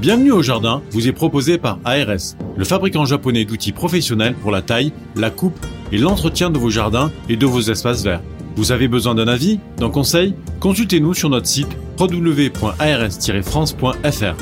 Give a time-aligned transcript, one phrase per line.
[0.00, 4.62] Bienvenue au jardin vous est proposé par ARS, le fabricant japonais d'outils professionnels pour la
[4.62, 5.58] taille, la coupe
[5.90, 8.22] et l'entretien de vos jardins et de vos espaces verts.
[8.54, 10.36] Vous avez besoin d'un avis, d'un conseil?
[10.60, 11.66] Consultez-nous sur notre site
[11.98, 14.36] www.ars-france.fr.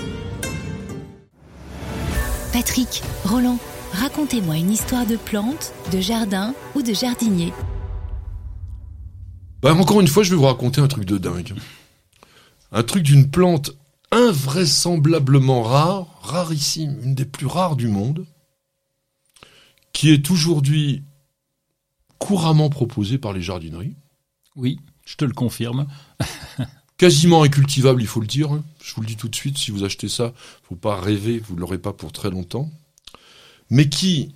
[2.53, 3.59] Patrick, Roland,
[3.95, 7.55] racontez-moi une histoire de plante, de jardin ou de jardinier.
[9.63, 11.55] Bah, encore une fois, je vais vous raconter un truc de dingue.
[12.73, 13.75] Un truc d'une plante
[14.17, 18.27] invraisemblablement rare, rarissime, une des plus rares du monde,
[19.93, 21.05] qui est aujourd'hui
[22.19, 23.97] couramment proposée par les jardineries.
[24.57, 25.87] Oui, je te le confirme.
[26.97, 28.59] Quasiment incultivable, il faut le dire.
[28.83, 31.55] Je vous le dis tout de suite, si vous achetez ça, faut pas rêver, vous
[31.55, 32.71] ne l'aurez pas pour très longtemps.
[33.69, 34.33] Mais qui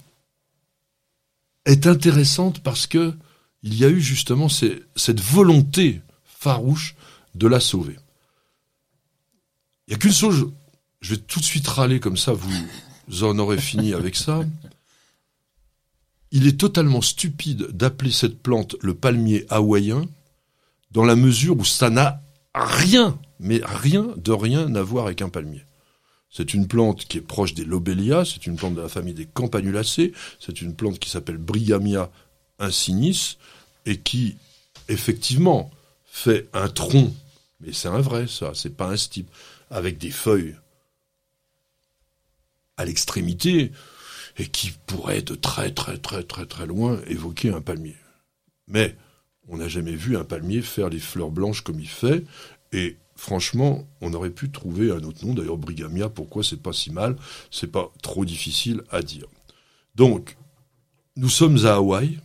[1.65, 3.15] est intéressante parce que
[3.63, 6.97] il y a eu justement cette volonté farouche
[7.35, 7.97] de la sauver.
[9.91, 10.53] Il n'y a qu'une chose,
[11.01, 14.45] je vais tout de suite râler comme ça, vous en aurez fini avec ça.
[16.31, 20.07] Il est totalement stupide d'appeler cette plante le palmier hawaïen,
[20.93, 22.23] dans la mesure où ça n'a
[22.55, 25.65] rien, mais rien de rien à voir avec un palmier.
[26.31, 29.27] C'est une plante qui est proche des lobélias, c'est une plante de la famille des
[29.27, 32.13] campanulacées, c'est une plante qui s'appelle Brigamia
[32.61, 33.39] insignis,
[33.87, 34.37] et qui,
[34.89, 35.69] effectivement,
[36.07, 37.13] fait un tronc,
[37.61, 39.29] mais c'est un vrai, ça, c'est pas un stipe,
[39.71, 40.57] avec des feuilles
[42.77, 43.73] à l'extrémité
[44.39, 47.97] et qui pourrait de très très très très très loin évoquer un palmier.
[48.69, 48.97] Mais
[49.49, 52.25] on n'a jamais vu un palmier faire les fleurs blanches comme il fait
[52.73, 56.91] et franchement, on aurait pu trouver un autre nom d'ailleurs Brigamia, pourquoi c'est pas si
[56.91, 57.17] mal,
[57.51, 59.27] c'est pas trop difficile à dire.
[59.95, 60.37] Donc
[61.17, 62.19] nous sommes à Hawaï,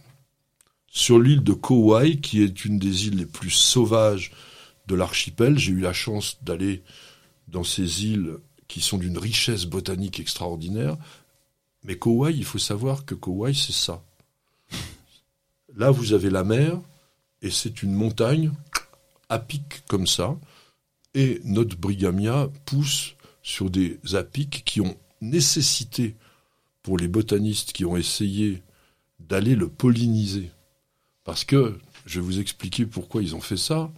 [0.88, 4.32] sur l'île de Kauai, qui est une des îles les plus sauvages
[4.88, 5.58] de l'archipel.
[5.58, 6.82] J'ai eu la chance d'aller
[7.48, 10.98] dans ces îles qui sont d'une richesse botanique extraordinaire.
[11.84, 14.04] Mais Kauai, il faut savoir que Kauai, c'est ça.
[15.76, 16.80] Là, vous avez la mer,
[17.42, 18.52] et c'est une montagne
[19.30, 20.38] à pic comme ça.
[21.14, 26.16] Et notre brigamia pousse sur des apics qui ont nécessité,
[26.82, 28.62] pour les botanistes qui ont essayé
[29.20, 30.52] d'aller le polliniser,
[31.24, 33.92] parce que, je vais vous expliquer pourquoi ils ont fait ça,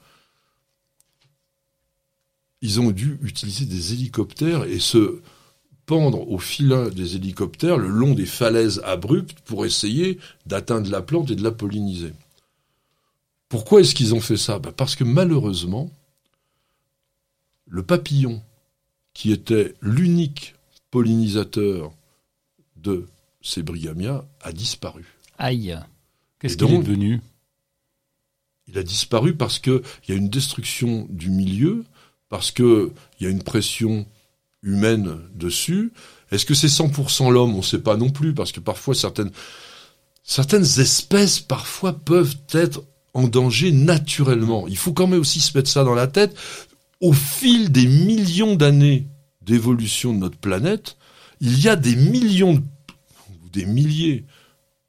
[2.61, 5.21] ils ont dû utiliser des hélicoptères et se
[5.85, 11.31] pendre au filin des hélicoptères le long des falaises abruptes pour essayer d'atteindre la plante
[11.31, 12.13] et de la polliniser.
[13.49, 14.59] Pourquoi est-ce qu'ils ont fait ça?
[14.59, 15.89] Ben, Parce que malheureusement,
[17.65, 18.41] le papillon,
[19.13, 20.55] qui était l'unique
[20.91, 21.93] pollinisateur
[22.75, 23.07] de
[23.41, 25.05] ces brigamias, a disparu.
[25.37, 25.77] Aïe
[26.39, 27.21] Qu'est-ce qu'il est devenu?
[28.67, 31.85] Il a disparu parce qu'il y a une destruction du milieu,
[32.29, 32.89] parce qu'il
[33.19, 34.05] y a une pression
[34.63, 35.91] humaine dessus.
[36.31, 37.53] Est-ce que c'est 100% l'homme?
[37.53, 39.31] On ne sait pas non plus, parce que parfois certaines,
[40.23, 42.83] certaines espèces parfois peuvent être
[43.13, 44.67] en danger naturellement.
[44.67, 46.35] Il faut quand même aussi se mettre ça dans la tête.
[47.01, 49.07] Au fil des millions d'années
[49.41, 50.97] d'évolution de notre planète,
[51.39, 52.63] il y a des millions,
[53.53, 54.25] des milliers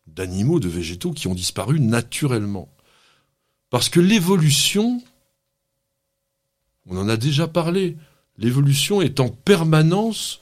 [0.06, 2.68] d'animaux, de végétaux qui ont disparu naturellement.
[3.70, 5.00] Parce que l'évolution,
[6.88, 7.96] on en a déjà parlé.
[8.38, 10.40] L'évolution est en permanence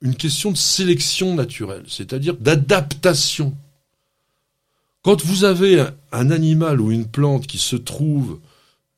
[0.00, 3.56] une question de sélection naturelle, c'est-à-dire d'adaptation.
[5.02, 8.40] Quand vous avez un animal ou une plante qui se trouve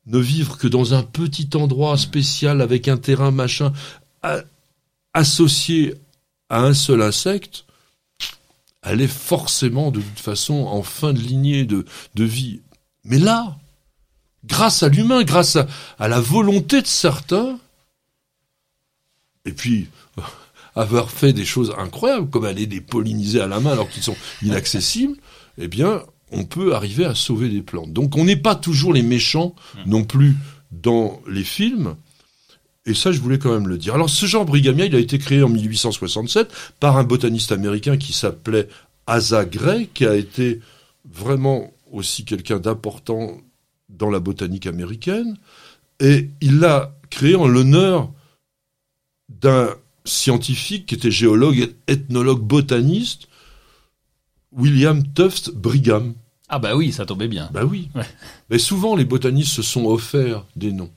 [0.07, 3.73] ne vivre que dans un petit endroit spécial avec un terrain machin
[5.13, 5.95] associé
[6.49, 7.65] à un seul insecte,
[8.83, 11.85] elle est forcément de toute façon en fin de lignée de,
[12.15, 12.61] vie.
[13.03, 13.57] Mais là,
[14.47, 15.57] grâce à l'humain, grâce
[15.97, 17.59] à, la volonté de certains,
[19.45, 19.87] et puis
[20.75, 24.17] avoir fait des choses incroyables, comme aller les polliniser à la main alors qu'ils sont
[24.41, 25.15] inaccessibles,
[25.57, 27.93] eh bien, on peut arriver à sauver des plantes.
[27.93, 30.35] Donc on n'est pas toujours les méchants non plus
[30.71, 31.95] dans les films.
[32.87, 33.95] Et ça, je voulais quand même le dire.
[33.95, 38.13] Alors, ce genre Brigamia, il a été créé en 1867 par un botaniste américain qui
[38.13, 38.67] s'appelait
[39.07, 40.59] Asa Gray, qui a été
[41.09, 43.37] vraiment aussi quelqu'un d'important
[43.89, 45.37] dans la botanique américaine,
[45.99, 48.11] et il l'a créé en l'honneur
[49.29, 49.69] d'un
[50.03, 53.27] scientifique qui était géologue, et ethnologue, botaniste,
[54.51, 56.13] William Tufts Brigham.
[56.47, 57.49] Ah bah oui, ça tombait bien.
[57.53, 57.89] Bah oui.
[58.49, 60.91] Mais souvent, les botanistes se sont offerts des noms.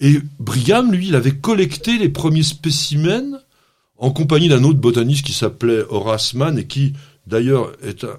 [0.00, 3.38] Et Brigham, lui, il avait collecté les premiers spécimens
[3.98, 6.94] en compagnie d'un autre botaniste qui s'appelait Horace Mann et qui,
[7.26, 8.18] d'ailleurs, est un,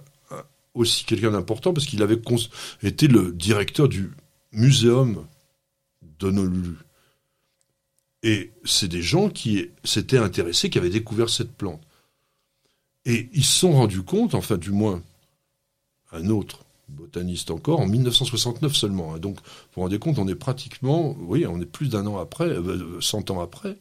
[0.74, 2.20] aussi quelqu'un d'important parce qu'il avait
[2.84, 4.12] été le directeur du
[4.52, 5.26] muséum
[6.20, 6.78] d'Honolulu.
[8.24, 11.82] Et c'est des gens qui s'étaient intéressés, qui avaient découvert cette plante.
[13.06, 15.02] Et ils se sont rendus compte, enfin du moins
[16.12, 19.16] un autre botaniste encore, en 1969 seulement.
[19.16, 19.20] Hein.
[19.20, 19.42] Donc, vous
[19.76, 22.56] vous rendez compte, on est pratiquement, oui, on est plus d'un an après,
[23.00, 23.78] 100 euh, ans après,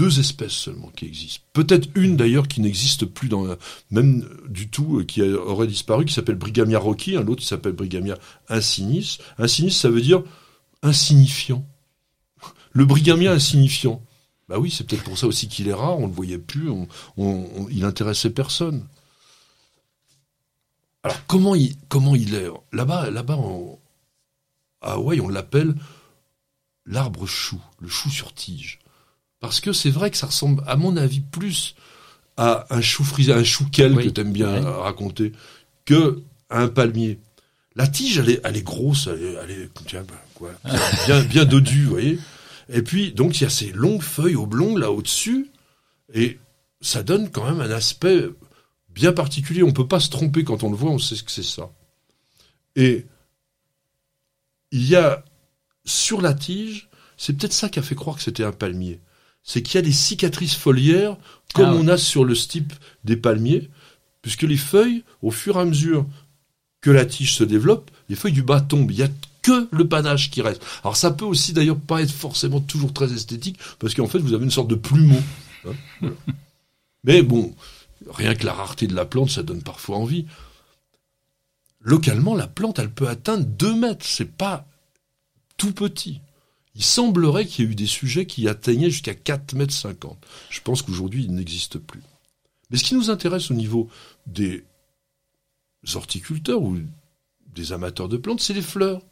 [0.00, 1.44] deux espèces seulement qui existent.
[1.52, 3.44] Peut-être une d'ailleurs qui n'existe plus dans
[3.90, 7.72] même du tout, euh, qui aurait disparu, qui s'appelle Brigamia rocki, un autre qui s'appelle
[7.72, 8.16] Brigamia
[8.48, 9.18] insignis.
[9.36, 10.22] Insignis, ça veut dire
[10.82, 11.66] insignifiant.
[12.72, 14.02] Le Brigamia insignifiant.
[14.48, 16.70] Bah oui, c'est peut-être pour ça aussi qu'il est rare, on ne le voyait plus,
[16.70, 16.88] on,
[17.70, 18.86] il intéressait personne.
[21.02, 23.38] Alors comment il, comment il est Là-bas, là-bas,
[24.80, 25.74] à Hawaï, on l'appelle
[26.86, 28.79] l'arbre chou, le chou sur tige.
[29.40, 31.74] Parce que c'est vrai que ça ressemble, à mon avis, plus
[32.36, 35.32] à un chou frisé, un chou quel que tu aimes bien raconter,
[35.84, 37.18] que à un palmier.
[37.74, 40.50] La tige, elle est, elle est grosse, elle est, elle est tiens, ben, quoi,
[41.06, 42.18] bien, bien dodue, vous voyez.
[42.68, 45.48] Et puis, donc, il y a ces longues feuilles oblongues là au-dessus,
[46.12, 46.38] et
[46.80, 48.28] ça donne quand même un aspect
[48.90, 49.62] bien particulier.
[49.62, 51.70] On peut pas se tromper quand on le voit, on sait ce que c'est ça.
[52.76, 53.06] Et
[54.70, 55.24] il y a
[55.84, 59.00] sur la tige, c'est peut-être ça qui a fait croire que c'était un palmier
[59.42, 61.16] c'est qu'il y a des cicatrices foliaires,
[61.54, 62.72] comme ah on a sur le stipe
[63.04, 63.70] des palmiers,
[64.22, 66.06] puisque les feuilles, au fur et à mesure
[66.80, 68.90] que la tige se développe, les feuilles du bas tombent.
[68.90, 69.08] Il n'y a
[69.42, 70.62] que le panache qui reste.
[70.82, 74.34] Alors ça peut aussi d'ailleurs pas être forcément toujours très esthétique, parce qu'en fait vous
[74.34, 75.20] avez une sorte de plumeau.
[75.66, 76.10] Hein,
[77.04, 77.54] Mais bon,
[78.08, 80.26] rien que la rareté de la plante, ça donne parfois envie.
[81.80, 84.04] Localement, la plante, elle peut atteindre 2 mètres.
[84.04, 84.66] C'est pas
[85.56, 86.20] tout petit.
[86.74, 90.16] Il semblerait qu'il y ait eu des sujets qui atteignaient jusqu'à 4,50 mètres.
[90.50, 92.02] Je pense qu'aujourd'hui, il n'existe plus.
[92.70, 93.88] Mais ce qui nous intéresse au niveau
[94.26, 94.64] des
[95.94, 96.78] horticulteurs ou
[97.54, 99.02] des amateurs de plantes, c'est les fleurs.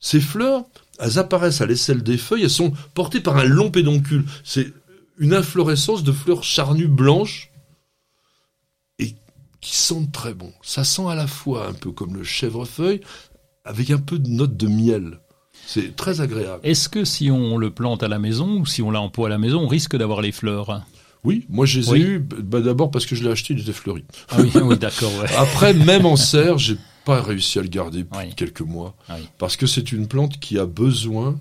[0.00, 0.64] Ces fleurs,
[0.98, 4.26] elles apparaissent à l'aisselle des feuilles, elles sont portées par un long pédoncule.
[4.44, 4.70] C'est
[5.18, 7.50] une inflorescence de fleurs charnues blanches
[8.98, 9.14] et
[9.62, 10.52] qui sentent très bon.
[10.62, 13.00] Ça sent à la fois un peu comme le chèvrefeuille,
[13.64, 15.20] avec un peu de note de miel.
[15.66, 16.60] C'est très agréable.
[16.62, 19.26] Est-ce que si on le plante à la maison ou si on l'a en pot
[19.26, 20.82] à la maison, on risque d'avoir les fleurs?
[21.24, 23.72] Oui, moi je les ai eu bah, d'abord parce que je l'ai acheté, il était
[23.72, 24.04] fleuri.
[24.28, 25.12] Ah oui, d'accord.
[25.38, 29.56] Après, même en serre, j'ai pas réussi à le garder depuis quelques mois ah parce
[29.56, 31.38] que c'est une plante qui a besoin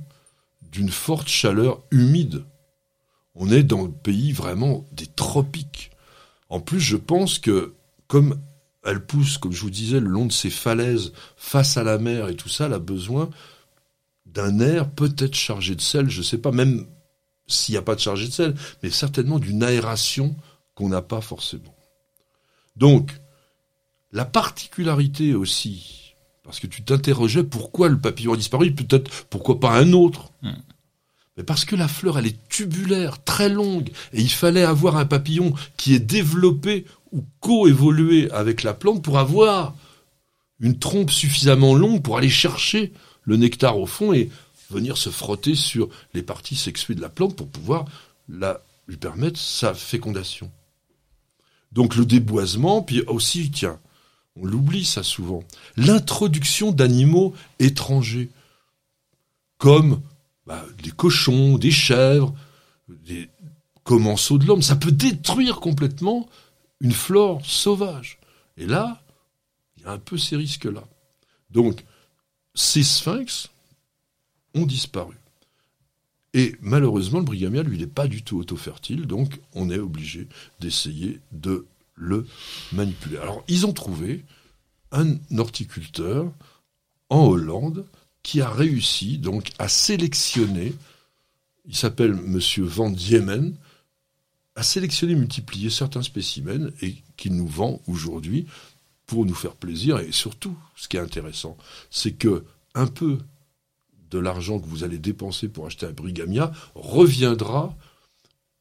[0.72, 2.44] d'une forte chaleur humide.
[3.36, 5.92] On est dans le pays vraiment des tropiques.
[6.50, 7.74] En plus, je pense que
[8.08, 8.40] comme
[8.86, 12.30] elle pousse, comme je vous disais, le long de ces falaises, face à la mer
[12.30, 13.30] et tout ça, elle a besoin
[14.34, 16.86] d'un air peut-être chargé de sel, je ne sais pas, même
[17.48, 20.36] s'il n'y a pas de chargé de sel, mais certainement d'une aération
[20.76, 21.76] qu'on n'a pas forcément.
[22.76, 23.12] Donc,
[24.12, 29.72] la particularité aussi, parce que tu t'interrogeais pourquoi le papillon a disparu, peut-être pourquoi pas
[29.72, 30.32] un autre.
[30.42, 30.54] Hmm.
[31.38, 35.06] Mais parce que la fleur, elle est tubulaire, très longue, et il fallait avoir un
[35.06, 39.76] papillon qui est développé ou co-évolué avec la plante pour avoir
[40.60, 44.30] une trompe suffisamment longue pour aller chercher le nectar au fond et
[44.70, 47.86] venir se frotter sur les parties sexuées de la plante pour pouvoir
[48.30, 50.52] la, lui permettre sa fécondation.
[51.72, 53.80] Donc le déboisement, puis aussi, tiens,
[54.36, 55.44] on l'oublie ça souvent,
[55.78, 58.30] l'introduction d'animaux étrangers,
[59.58, 60.02] comme
[60.46, 62.34] bah, des cochons, des chèvres,
[62.90, 63.30] des
[63.84, 66.28] commensaux de l'homme, ça peut détruire complètement
[66.80, 68.20] une flore sauvage.
[68.58, 69.02] Et là,
[69.78, 70.84] il y a un peu ces risques-là.
[71.50, 71.84] Donc,
[72.54, 73.50] ces sphinx
[74.54, 75.16] ont disparu.
[76.34, 80.28] Et malheureusement, le brigamia, lui, n'est pas du tout auto-fertile, donc on est obligé
[80.60, 82.26] d'essayer de le
[82.72, 83.18] manipuler.
[83.18, 84.24] Alors, ils ont trouvé
[84.92, 86.32] un horticulteur
[87.10, 87.86] en Hollande
[88.24, 90.74] qui a réussi donc à sélectionner,
[91.68, 93.56] il s'appelle Monsieur Van Diemen,
[94.56, 98.46] à sélectionner, multiplier certains spécimens et qu'il nous vend aujourd'hui
[99.14, 100.00] nous faire plaisir.
[100.00, 101.58] Et surtout, ce qui est intéressant,
[101.90, 102.44] c'est que
[102.76, 103.20] un peu
[104.10, 107.76] de l'argent que vous allez dépenser pour acheter un brigamia reviendra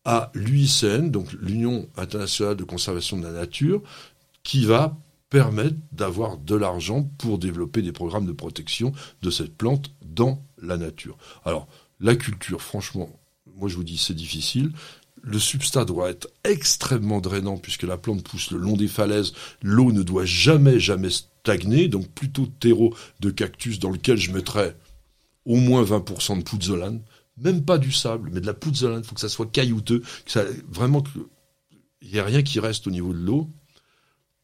[0.05, 3.83] à l'UICN, donc l'Union internationale de conservation de la nature,
[4.43, 4.97] qui va
[5.31, 8.93] permettre d'avoir de l'argent pour développer des programmes de protection
[9.23, 11.17] de cette plante dans la nature.
[11.45, 11.69] Alors,
[12.01, 13.09] la culture, franchement,
[13.57, 14.73] moi je vous dis, c'est difficile
[15.23, 19.33] le substrat doit être extrêmement drainant puisque la plante pousse le long des falaises.
[19.63, 21.89] L'eau ne doit jamais, jamais stagner.
[21.89, 24.77] Donc plutôt terreau de cactus dans lequel je mettrais
[25.45, 27.01] au moins 20% de pouzzolane.
[27.39, 29.03] Même pas du sable, mais de la pouzzolane.
[29.03, 30.03] Il faut que ça soit caillouteux.
[30.69, 31.23] Vraiment qu'il
[32.11, 33.49] n'y ait rien qui reste au niveau de l'eau.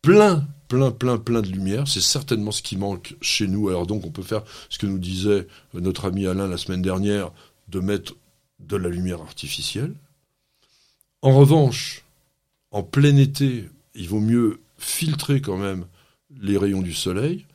[0.01, 1.89] Plein, plein, plein, plein de lumière.
[1.89, 3.69] C'est certainement ce qui manque chez nous.
[3.69, 7.33] Alors donc on peut faire ce que nous disait notre ami Alain la semaine dernière,
[7.67, 8.15] de mettre
[8.61, 9.95] de la lumière artificielle.
[11.23, 12.05] En revanche,
[12.71, 15.87] en plein été, il vaut mieux filtrer quand même
[16.41, 17.47] les rayons du soleil.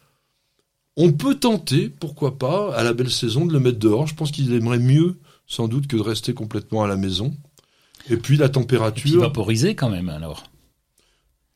[0.98, 4.08] On peut tenter, pourquoi pas, à la belle saison, de le mettre dehors.
[4.08, 5.17] Je pense qu'il aimerait mieux,
[5.48, 7.34] sans doute, que de rester complètement à la maison.
[8.10, 9.10] Et puis la température.
[9.10, 10.43] Il vaporiser quand même, alors.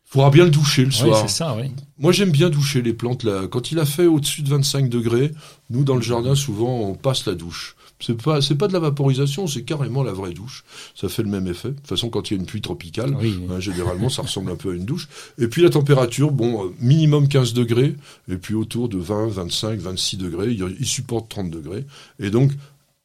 [0.07, 1.21] Il faudra bien le doucher le soir.
[1.21, 1.69] Oui, ça, oui.
[1.99, 3.23] Moi, j'aime bien doucher les plantes.
[3.23, 3.47] Là.
[3.47, 5.33] Quand il a fait au-dessus de 25 degrés,
[5.69, 7.75] nous, dans le jardin, souvent, on passe la douche.
[7.99, 10.63] C'est pas, c'est pas de la vaporisation, c'est carrément la vraie douche.
[10.95, 11.69] Ça fait le même effet.
[11.69, 14.55] De toute façon, quand il y a une pluie tropicale, hein, généralement, ça ressemble un
[14.55, 15.09] peu à une douche.
[15.39, 17.95] Et puis la température, bon, euh, minimum 15 degrés,
[18.29, 20.51] et puis autour de 20, 25, 26 degrés.
[20.51, 21.85] Il, il supporte 30 degrés.
[22.19, 22.51] Et donc,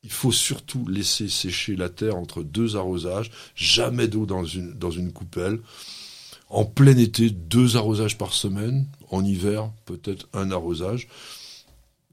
[0.04, 3.30] il faut surtout laisser sécher la terre entre deux arrosages.
[3.56, 5.58] Jamais d'eau dans une, dans une coupelle.
[6.52, 8.86] En plein été, deux arrosages par semaine.
[9.10, 11.08] En hiver, peut-être un arrosage.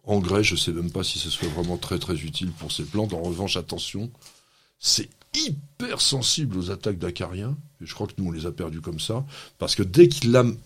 [0.05, 2.84] Engrais, je ne sais même pas si ce soit vraiment très très utile pour ces
[2.84, 3.13] plantes.
[3.13, 4.10] En revanche, attention,
[4.79, 7.58] c'est hyper sensible aux attaques d'acariens.
[7.81, 9.25] Et je crois que nous, on les a perdus comme ça.
[9.58, 10.08] Parce que dès,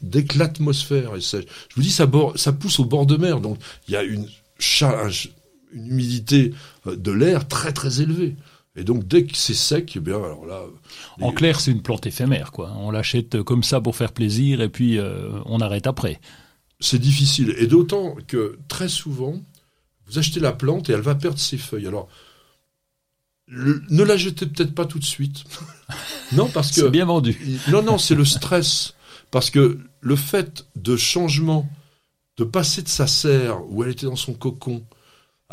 [0.04, 3.42] dès que l'atmosphère est sèche, je vous dis, ça, ça pousse au bord de mer.
[3.42, 4.30] Donc, il y a une,
[5.74, 6.54] une humidité
[6.86, 8.36] euh, de l'air très très élevée.
[8.76, 10.64] Et donc, dès que c'est sec, eh bien, alors là.
[11.22, 12.74] En clair, c'est une plante éphémère, quoi.
[12.78, 16.20] On l'achète comme ça pour faire plaisir et puis euh, on arrête après
[16.84, 17.56] c'est difficile.
[17.58, 19.42] Et d'autant que très souvent,
[20.06, 21.88] vous achetez la plante et elle va perdre ses feuilles.
[21.88, 22.08] Alors,
[23.48, 25.44] ne la jetez peut-être pas tout de suite.
[26.34, 26.82] non, parce que.
[26.82, 27.40] C'est bien vendu.
[27.70, 28.94] non, non, c'est le stress.
[29.32, 31.68] Parce que le fait de changement,
[32.38, 34.84] de passer de sa serre où elle était dans son cocon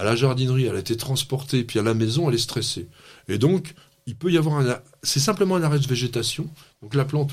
[0.01, 2.89] à la jardinerie, elle a été transportée, puis à la maison, elle est stressée.
[3.29, 3.75] Et donc,
[4.07, 4.79] il peut y avoir un.
[5.03, 6.49] C'est simplement un arrêt de végétation.
[6.81, 7.33] Donc la plante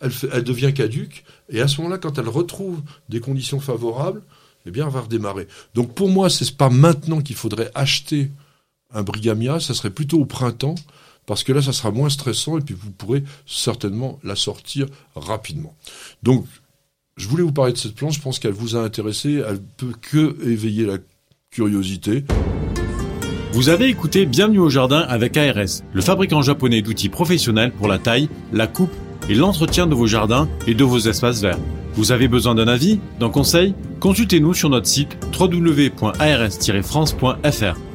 [0.00, 4.22] elle, devient caduque, et à ce moment-là, quand elle retrouve des conditions favorables,
[4.66, 5.46] eh bien, elle va redémarrer.
[5.74, 8.32] Donc pour moi, c'est pas maintenant qu'il faudrait acheter
[8.92, 10.74] un brigamia, ça serait plutôt au printemps,
[11.24, 15.76] parce que là, ça sera moins stressant, et puis vous pourrez certainement la sortir rapidement.
[16.24, 16.46] Donc,
[17.16, 19.94] je voulais vous parler de cette plante, je pense qu'elle vous a intéressé, elle peut
[20.00, 20.98] que éveiller la
[21.52, 22.24] curiosité.
[23.52, 27.98] Vous avez écouté Bienvenue au jardin avec ARS, le fabricant japonais d'outils professionnels pour la
[27.98, 28.94] taille, la coupe
[29.28, 31.58] et l'entretien de vos jardins et de vos espaces verts.
[31.92, 33.74] Vous avez besoin d'un avis, d'un conseil?
[34.00, 37.91] Consultez-nous sur notre site www.ars-france.fr.